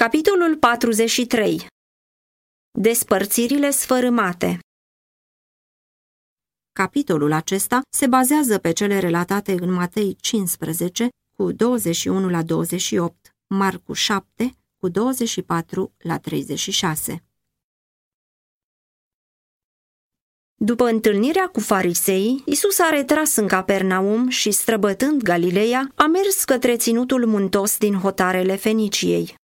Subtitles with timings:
[0.00, 1.66] Capitolul 43
[2.78, 4.58] Despărțirile sfărâmate
[6.72, 13.92] Capitolul acesta se bazează pe cele relatate în Matei 15 cu 21 la 28, Marcu
[13.92, 17.24] 7 cu 24 la 36.
[20.54, 26.76] După întâlnirea cu farisei, Isus a retras în Capernaum și, străbătând Galileea, a mers către
[26.76, 29.38] ținutul muntos din hotarele Feniciei.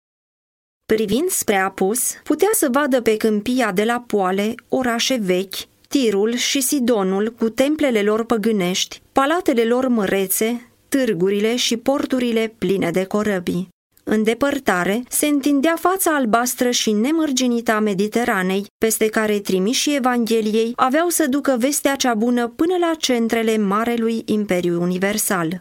[0.87, 5.55] Privind spre apus, putea să vadă pe câmpia de la poale orașe vechi,
[5.89, 13.05] Tirul și Sidonul cu templele lor păgânești, palatele lor mărețe, târgurile și porturile pline de
[13.05, 13.69] corăbii.
[14.05, 21.09] În depărtare se întindea fața albastră și nemărginită a Mediteranei, peste care trimișii Evangheliei aveau
[21.09, 25.59] să ducă vestea cea bună până la centrele Marelui Imperiu Universal.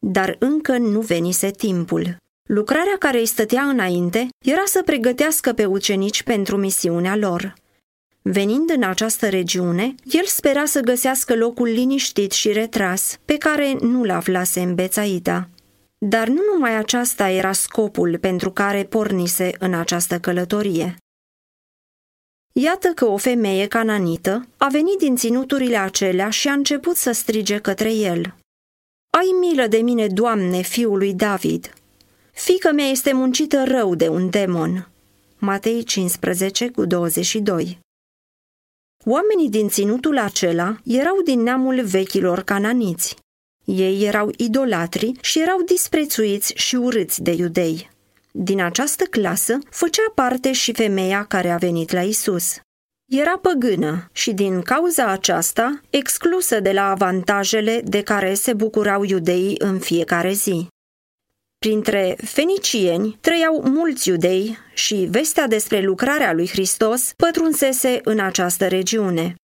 [0.00, 2.16] Dar încă nu venise timpul.
[2.48, 7.54] Lucrarea care îi stătea înainte era să pregătească pe ucenici pentru misiunea lor.
[8.22, 14.10] Venind în această regiune, el spera să găsească locul liniștit și retras, pe care nu-l
[14.10, 15.48] aflase în Bețaida.
[15.98, 20.96] Dar nu numai aceasta era scopul pentru care pornise în această călătorie.
[22.52, 27.58] Iată că o femeie cananită a venit din ținuturile acelea și a început să strige
[27.58, 28.34] către el.
[29.10, 31.72] Ai milă de mine, Doamne, fiul lui David!
[32.38, 34.88] Fica mea este muncită rău de un demon.
[35.38, 37.78] Matei 15 cu 22
[39.04, 43.16] Oamenii din ținutul acela erau din neamul vechilor cananiți.
[43.64, 47.90] Ei erau idolatri și erau disprețuiți și urâți de iudei.
[48.32, 52.60] Din această clasă făcea parte și femeia care a venit la Isus.
[53.10, 59.54] Era păgână și din cauza aceasta exclusă de la avantajele de care se bucurau iudeii
[59.58, 60.68] în fiecare zi.
[61.58, 69.34] Printre fenicieni trăiau mulți iudei și vestea despre lucrarea lui Hristos pătrunsese în această regiune.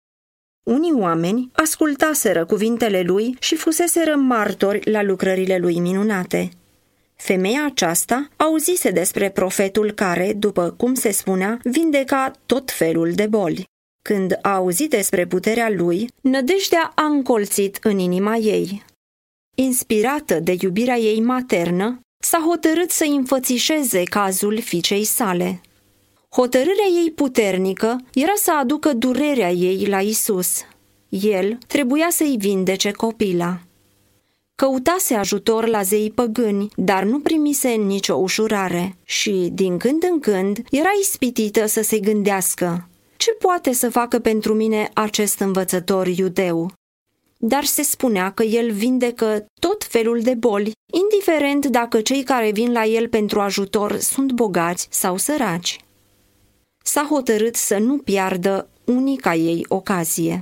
[0.63, 6.51] Unii oameni ascultaseră cuvintele lui și fuseseră martori la lucrările lui minunate.
[7.17, 13.65] Femeia aceasta auzise despre profetul care, după cum se spunea, vindeca tot felul de boli.
[14.03, 18.85] Când a auzit despre puterea lui, nădejdea a încolțit în inima ei.
[19.57, 25.61] Inspirată de iubirea ei maternă, s-a hotărât să înfățișeze cazul fiicei sale.
[26.29, 30.61] Hotărârea ei puternică era să aducă durerea ei la Isus.
[31.09, 33.59] El trebuia să-i vindece copila.
[34.55, 40.59] Căutase ajutor la zei păgâni, dar nu primise nicio ușurare și, din când în când,
[40.71, 42.89] era ispitită să se gândească
[43.25, 46.73] ce poate să facă pentru mine acest învățător iudeu?
[47.47, 52.73] Dar se spunea că el vindecă tot felul de boli, indiferent dacă cei care vin
[52.73, 55.79] la el pentru ajutor sunt bogați sau săraci.
[56.85, 60.41] S-a hotărât să nu piardă unica ei ocazie.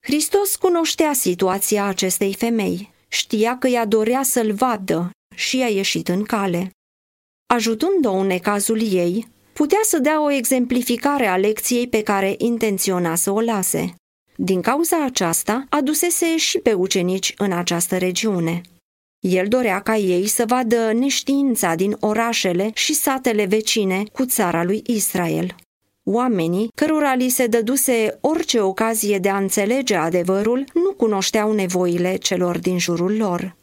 [0.00, 6.22] Hristos cunoștea situația acestei femei, știa că ea dorea să-l vadă și a ieșit în
[6.24, 6.70] cale.
[7.46, 13.30] Ajutând-o în necazul ei, putea să dea o exemplificare a lecției pe care intenționa să
[13.30, 13.94] o lase.
[14.36, 18.60] Din cauza aceasta, adusese și pe ucenici în această regiune.
[19.20, 24.82] El dorea ca ei să vadă neștiința din orașele și satele vecine cu țara lui
[24.86, 25.54] Israel.
[26.04, 32.58] Oamenii, cărora li se dăduse orice ocazie de a înțelege adevărul, nu cunoșteau nevoile celor
[32.58, 33.56] din jurul lor.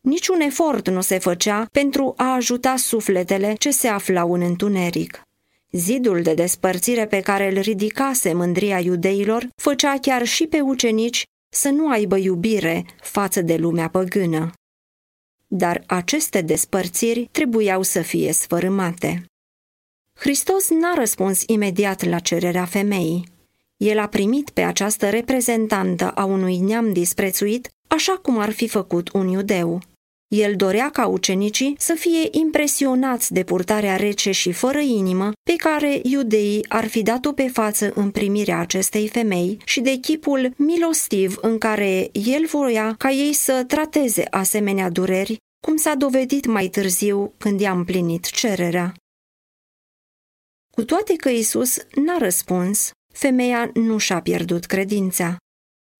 [0.00, 5.22] Niciun efort nu se făcea pentru a ajuta sufletele ce se aflau în întuneric.
[5.72, 11.68] Zidul de despărțire pe care îl ridicase mândria iudeilor făcea chiar și pe ucenici să
[11.68, 14.52] nu aibă iubire față de lumea păgână.
[15.46, 19.24] Dar aceste despărțiri trebuiau să fie sfărâmate.
[20.14, 23.28] Hristos n-a răspuns imediat la cererea femeii.
[23.76, 29.12] El a primit pe această reprezentantă a unui neam disprețuit așa cum ar fi făcut
[29.12, 29.80] un iudeu.
[30.28, 36.00] El dorea ca ucenicii să fie impresionați de purtarea rece și fără inimă pe care
[36.02, 41.58] iudeii ar fi dat-o pe față în primirea acestei femei și de chipul milostiv în
[41.58, 45.36] care el voia ca ei să trateze asemenea dureri,
[45.66, 48.94] cum s-a dovedit mai târziu când i-a împlinit cererea.
[50.74, 55.36] Cu toate că Isus n-a răspuns, femeia nu și-a pierdut credința.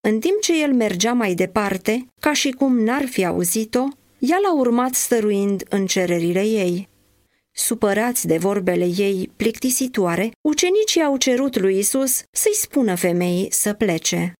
[0.08, 4.54] În timp ce el mergea mai departe, ca și cum n-ar fi auzit-o, ea l-a
[4.54, 6.88] urmat stăruind în cererile ei.
[7.50, 14.32] Supărați de vorbele ei plictisitoare, ucenicii au cerut lui Isus să-i spună femeii să plece.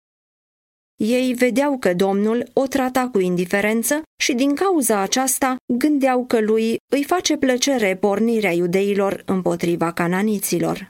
[0.97, 6.77] Ei vedeau că Domnul o trata cu indiferență și din cauza aceasta gândeau că lui
[6.93, 10.89] îi face plăcere pornirea iudeilor împotriva cananiților.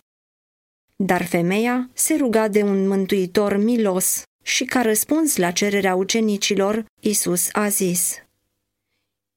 [0.97, 7.49] Dar femeia se ruga de un mântuitor milos și ca răspuns la cererea ucenicilor, Isus
[7.53, 8.28] a zis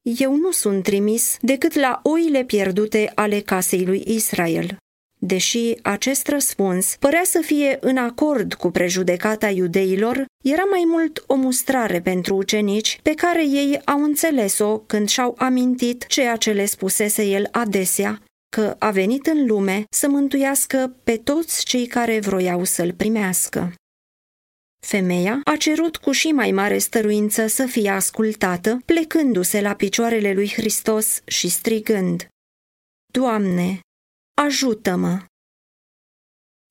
[0.01, 4.77] Eu nu sunt trimis decât la oile pierdute ale casei lui Israel.
[5.19, 11.35] Deși acest răspuns părea să fie în acord cu prejudecata iudeilor, era mai mult o
[11.35, 17.23] mustrare pentru ucenici pe care ei au înțeles-o când și-au amintit ceea ce le spusese
[17.25, 18.21] el adesea,
[18.55, 23.73] că a venit în lume să mântuiască pe toți cei care vroiau să-l primească.
[24.87, 30.49] Femeia a cerut cu și mai mare stăruință să fie ascultată, plecându-se la picioarele lui
[30.49, 32.27] Hristos și strigând,
[33.11, 33.79] Doamne,
[34.41, 35.25] ajută-mă!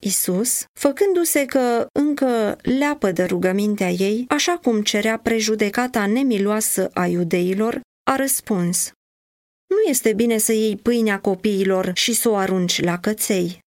[0.03, 7.81] Isus, făcându-se că încă leapă de rugămintea ei, așa cum cerea prejudecata nemiloasă a iudeilor,
[8.11, 8.91] a răspuns,
[9.69, 13.59] Nu este bine să iei pâinea copiilor și să o arunci la căței.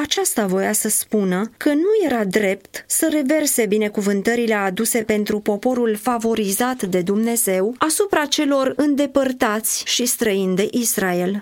[0.00, 6.82] Aceasta voia să spună că nu era drept să reverse binecuvântările aduse pentru poporul favorizat
[6.82, 11.40] de Dumnezeu asupra celor îndepărtați și străini de Israel.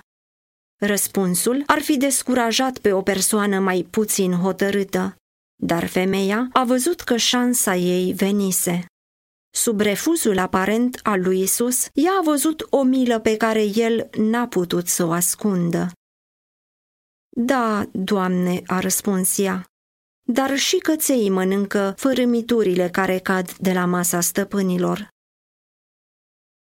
[0.81, 5.17] Răspunsul ar fi descurajat pe o persoană mai puțin hotărâtă,
[5.63, 8.87] dar femeia a văzut că șansa ei venise.
[9.51, 14.47] Sub refuzul aparent al lui Isus, ea a văzut o milă pe care el n-a
[14.47, 15.91] putut să o ascundă.
[17.39, 19.65] Da, Doamne, a răspuns ea,
[20.23, 25.09] dar și căței mănâncă fărâmiturile care cad de la masa stăpânilor.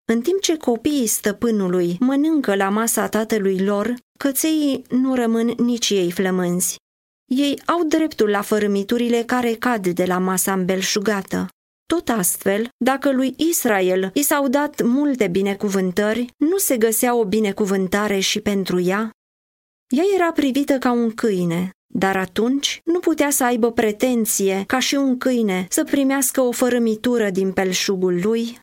[0.05, 6.11] În timp ce copiii stăpânului mănâncă la masa tatălui lor, căței nu rămân nici ei
[6.11, 6.77] flămânzi.
[7.31, 11.49] Ei au dreptul la fărâmiturile care cad de la masa îmbelșugată.
[11.87, 18.19] Tot astfel, dacă lui Israel i s-au dat multe binecuvântări, nu se găsea o binecuvântare
[18.19, 19.11] și pentru ea?
[19.89, 24.95] Ea era privită ca un câine, dar atunci nu putea să aibă pretenție ca și
[24.95, 28.59] un câine să primească o fărâmitură din pelșugul lui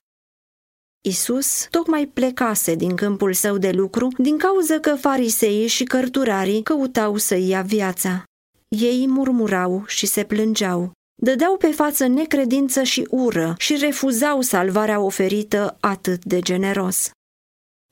[1.06, 7.18] Isus tocmai plecase din câmpul său de lucru din cauza că fariseii și cărturarii căutau
[7.18, 8.24] să ia viața.
[8.68, 10.92] Ei murmurau și se plângeau.
[11.22, 17.10] Dădeau pe față necredință și ură și refuzau salvarea oferită atât de generos.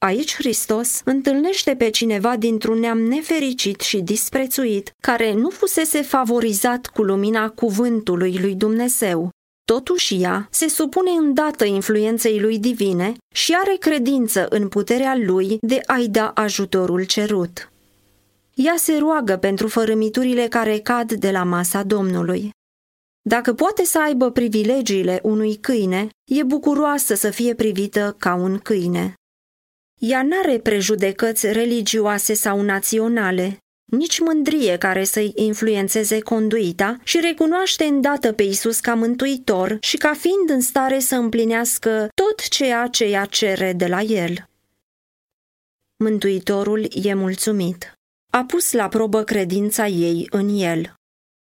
[0.05, 7.03] Aici Hristos întâlnește pe cineva dintr-un neam nefericit și disprețuit, care nu fusese favorizat cu
[7.03, 9.29] lumina cuvântului lui Dumnezeu,
[9.63, 15.81] Totuși ea se supune îndată influenței lui divine și are credință în puterea lui de
[15.85, 17.71] a-i da ajutorul cerut.
[18.53, 22.49] Ea se roagă pentru fărâmiturile care cad de la masa Domnului.
[23.21, 29.13] Dacă poate să aibă privilegiile unui câine, e bucuroasă să fie privită ca un câine.
[30.01, 33.57] Ea n-are prejudecăți religioase sau naționale,
[33.91, 40.13] nici mândrie care să-i influențeze conduita și recunoaște îndată pe Isus ca mântuitor și ca
[40.13, 44.49] fiind în stare să împlinească tot ceea ce ea cere de la el.
[45.97, 47.93] Mântuitorul e mulțumit.
[48.31, 50.93] A pus la probă credința ei în el.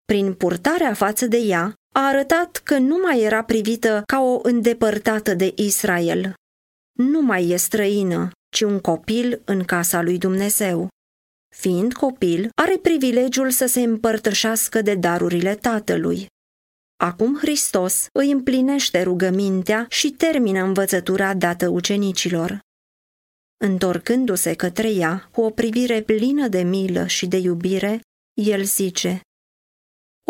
[0.06, 5.34] Prin purtarea față de ea, a arătat că nu mai era privită ca o îndepărtată
[5.34, 6.34] de Israel.
[6.92, 10.88] Nu mai e străină, ci un copil în casa lui Dumnezeu.
[11.56, 16.28] Fiind copil, are privilegiul să se împărtășească de darurile tatălui.
[16.98, 22.60] Acum Hristos îi împlinește rugămintea și termină învățătura dată ucenicilor.
[23.58, 28.02] Întorcându-se către ea cu o privire plină de milă și de iubire,
[28.34, 29.22] el zice,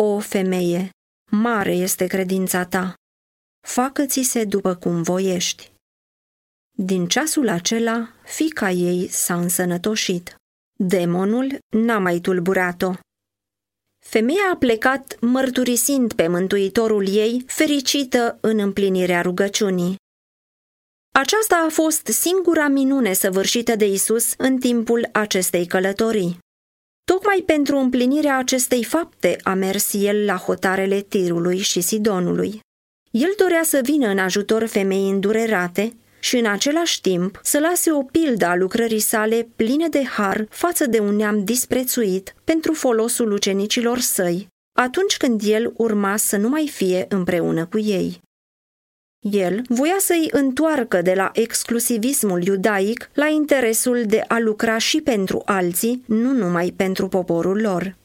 [0.02, 0.90] O femeie,
[1.30, 2.94] mare este credința ta,
[3.66, 5.73] facă-ți-se după cum voiești.
[6.76, 10.36] Din ceasul acela, fica ei s-a însănătoșit.
[10.78, 12.92] Demonul n-a mai tulburat-o.
[14.06, 19.96] Femeia a plecat mărturisind pe mântuitorul ei, fericită în împlinirea rugăciunii.
[21.12, 26.38] Aceasta a fost singura minune săvârșită de Isus în timpul acestei călătorii.
[27.04, 32.60] Tocmai pentru împlinirea acestei fapte a mers el la hotarele Tirului și Sidonului.
[33.10, 38.02] El dorea să vină în ajutor femeii îndurerate, și în același timp să lase o
[38.02, 43.98] pildă a lucrării sale pline de har față de un neam disprețuit pentru folosul ucenicilor
[43.98, 44.46] săi,
[44.78, 48.20] atunci când el urma să nu mai fie împreună cu ei.
[49.20, 55.42] El voia să-i întoarcă de la exclusivismul iudaic la interesul de a lucra și pentru
[55.44, 57.96] alții, nu numai pentru poporul lor.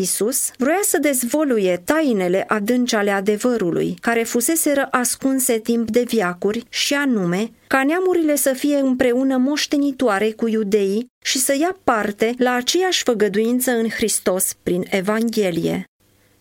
[0.00, 6.94] Isus vroia să dezvoluie tainele adânci ale adevărului, care fuseseră ascunse timp de viacuri, și
[6.94, 13.02] anume ca neamurile să fie împreună moștenitoare cu iudeii și să ia parte la aceeași
[13.02, 15.84] făgăduință în Hristos prin Evanghelie.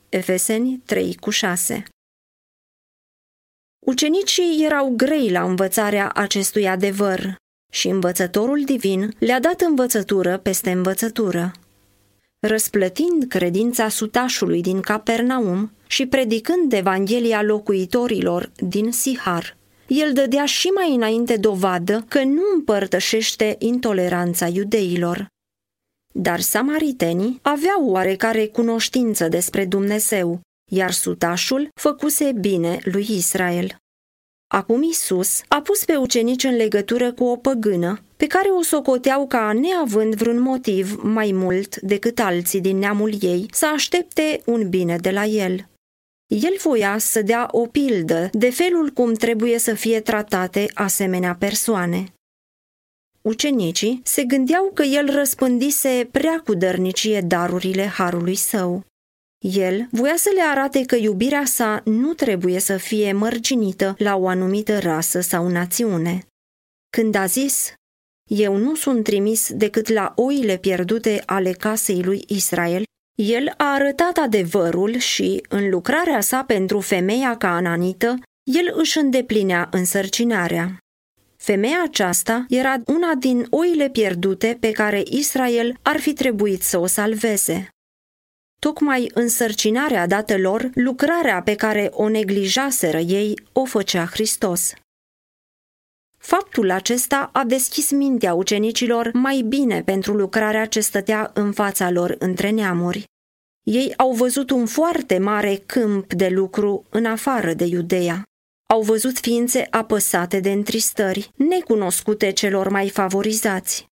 [0.09, 1.83] Efeseni 3 cu 6
[3.85, 7.35] Ucenicii erau grei la învățarea acestui adevăr
[7.71, 11.51] și învățătorul divin le-a dat învățătură peste învățătură
[12.39, 19.57] răsplătind credința sutașului din Capernaum și predicând Evanghelia locuitorilor din Sihar.
[19.87, 25.27] El dădea și mai înainte dovadă că nu împărtășește intoleranța iudeilor.
[26.13, 30.39] Dar samaritenii aveau oarecare cunoștință despre Dumnezeu,
[30.71, 33.75] iar sutașul făcuse bine lui Israel.
[34.47, 39.27] Acum Isus a pus pe ucenici în legătură cu o păgână pe care o socoteau
[39.27, 44.97] ca neavând vreun motiv mai mult decât alții din neamul ei să aștepte un bine
[44.97, 45.69] de la el.
[46.27, 52.11] El voia să dea o pildă de felul cum trebuie să fie tratate asemenea persoane.
[53.21, 58.83] Ucenicii se gândeau că el răspândise prea cu dărnicie darurile harului său.
[59.39, 64.27] El voia să le arate că iubirea sa nu trebuie să fie mărginită la o
[64.27, 66.27] anumită rasă sau națiune.
[66.89, 67.73] Când a zis,
[68.27, 72.83] eu nu sunt trimis decât la oile pierdute ale casei lui Israel,
[73.15, 80.77] el a arătat adevărul și, în lucrarea sa pentru femeia cananită, el își îndeplinea însărcinarea.
[81.37, 86.85] Femeia aceasta era una din oile pierdute pe care Israel ar fi trebuit să o
[86.85, 87.69] salveze.
[88.59, 94.73] Tocmai însărcinarea dată lor, lucrarea pe care o neglijaseră ei, o făcea Hristos.
[96.27, 102.15] Faptul acesta a deschis mintea ucenicilor mai bine pentru lucrarea ce stătea în fața lor
[102.19, 103.03] între neamuri.
[103.63, 108.23] Ei au văzut un foarte mare câmp de lucru în afară de Iudeea.
[108.69, 113.85] Au văzut ființe apăsate de întristări, necunoscute celor mai favorizați.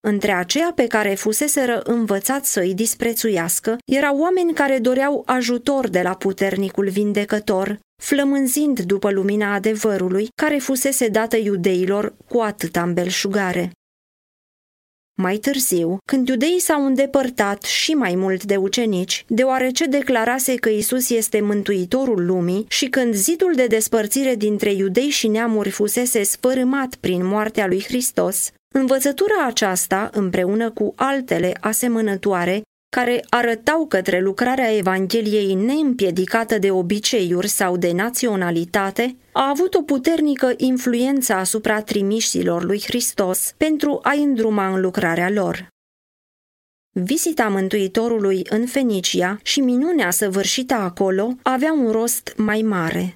[0.00, 6.02] Între aceia pe care fuseseră învățați să îi disprețuiască, erau oameni care doreau ajutor de
[6.02, 13.72] la puternicul vindecător, flămânzind după lumina adevărului care fusese dată iudeilor cu atâta îmbelșugare.
[15.20, 21.10] Mai târziu, când iudeii s-au îndepărtat și mai mult de ucenici, deoarece declarase că Isus
[21.10, 27.26] este mântuitorul lumii și când zidul de despărțire dintre iudei și neamuri fusese sfărâmat prin
[27.26, 36.58] moartea lui Hristos, învățătura aceasta, împreună cu altele asemănătoare, care arătau către lucrarea Evangheliei neîmpiedicată
[36.58, 43.98] de obiceiuri sau de naționalitate, a avut o puternică influență asupra trimișilor lui Hristos pentru
[44.02, 45.68] a îndruma în lucrarea lor.
[46.90, 53.12] Vizita Mântuitorului în Fenicia și minunea săvârșită acolo avea un rost mai mare.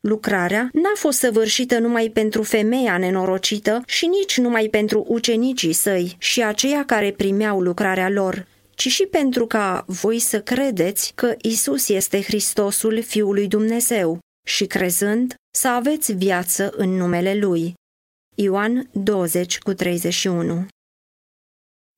[0.00, 6.42] Lucrarea n-a fost săvârșită numai pentru femeia nenorocită și nici numai pentru ucenicii săi și
[6.42, 12.22] aceia care primeau lucrarea lor, ci și pentru ca voi să credeți că Isus este
[12.22, 17.74] Hristosul Fiului Dumnezeu și crezând să aveți viață în numele Lui.
[18.36, 20.66] Ioan 20 cu 31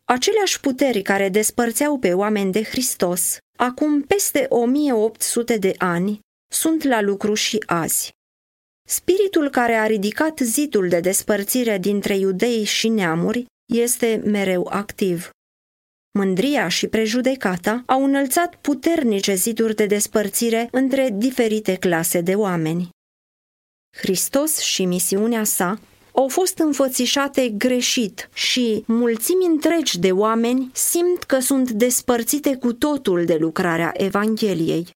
[0.05, 6.19] Aceleași puteri care despărțeau pe oameni de Hristos, acum peste 1800 de ani,
[6.53, 8.13] sunt la lucru și azi.
[8.89, 15.31] Spiritul care a ridicat zidul de despărțire dintre iudei și neamuri este mereu activ.
[16.19, 22.89] Mândria și prejudecata au înălțat puternice ziduri de despărțire între diferite clase de oameni.
[23.97, 25.79] Hristos și misiunea sa
[26.13, 33.25] au fost înfățișate greșit și mulțimi întregi de oameni simt că sunt despărțite cu totul
[33.25, 34.91] de lucrarea Evangheliei.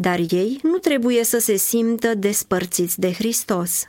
[0.00, 3.84] Dar ei nu trebuie să se simtă despărțiți de Hristos.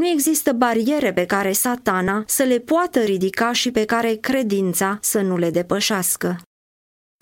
[0.00, 5.20] Nu există bariere pe care satana să le poată ridica și pe care credința să
[5.20, 6.42] nu le depășească.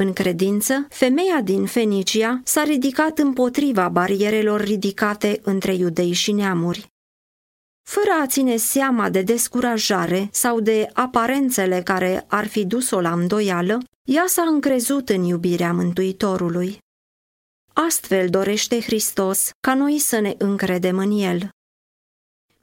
[0.02, 6.86] În credință, femeia din Fenicia s-a ridicat împotriva barierelor ridicate între iudei și neamuri.
[7.88, 13.82] Fără a ține seama de descurajare sau de aparențele care ar fi dus-o la îndoială,
[14.02, 16.78] ea s-a încrezut în iubirea Mântuitorului.
[17.72, 21.48] Astfel dorește Hristos ca noi să ne încredem în El.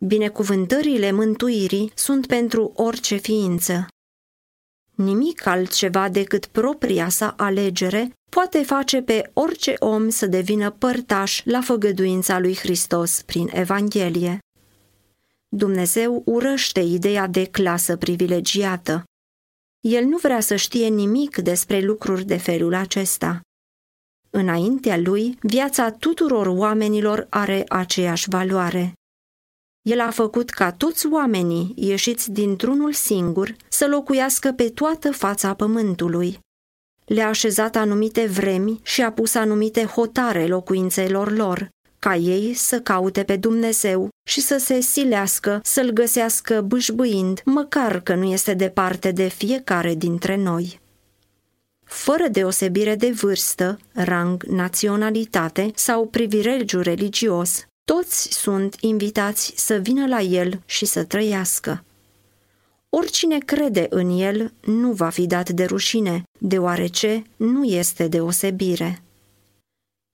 [0.05, 3.87] Binecuvântările mântuirii sunt pentru orice ființă.
[4.95, 11.61] Nimic altceva decât propria sa alegere poate face pe orice om să devină părtaș la
[11.61, 14.39] făgăduința lui Hristos prin Evanghelie.
[15.47, 19.03] Dumnezeu urăște ideea de clasă privilegiată.
[19.79, 23.41] El nu vrea să știe nimic despre lucruri de felul acesta.
[24.29, 28.93] Înaintea lui, viața tuturor oamenilor are aceeași valoare.
[29.81, 36.39] El a făcut ca toți oamenii ieșiți dintr-unul singur să locuiască pe toată fața pământului.
[37.05, 41.69] Le-a așezat anumite vremi și a pus anumite hotare locuințelor lor,
[41.99, 48.15] ca ei să caute pe Dumnezeu și să se silească să-L găsească bâșbâind, măcar că
[48.15, 50.79] nu este departe de fiecare dintre noi.
[51.85, 60.21] Fără deosebire de vârstă, rang, naționalitate sau privilegiu religios, toți sunt invitați să vină la
[60.21, 61.83] El și să trăiască.
[62.89, 69.01] Oricine crede în El nu va fi dat de rușine, deoarece nu este deosebire.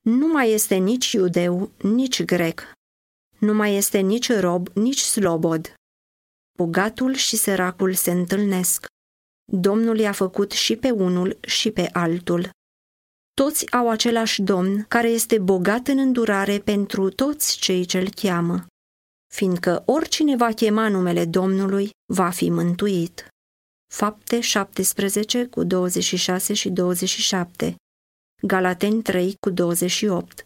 [0.01, 2.71] Nu mai este nici iudeu, nici grec.
[3.37, 5.73] Nu mai este nici rob, nici slobod.
[6.57, 8.85] Bogatul și săracul se întâlnesc.
[9.51, 12.49] Domnul i-a făcut și pe unul și pe altul.
[13.41, 18.65] Toți au același domn care este bogat în îndurare pentru toți cei ce-l cheamă,
[19.33, 23.27] fiindcă oricine va chema numele Domnului va fi mântuit.
[23.93, 27.75] Fapte 17 cu 26 și 27
[28.41, 30.45] Galateni 3 cu 28,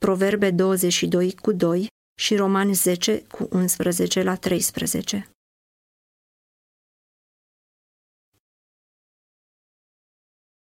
[0.00, 1.86] Proverbe 22 cu 2
[2.20, 5.30] și Romani 10 cu 11 la 13.